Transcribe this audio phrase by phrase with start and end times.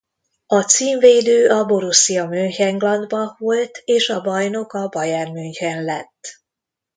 [0.47, 6.43] A címvédő a Borussia Mönchengladbach volt és a bajnok a Bayern München lett.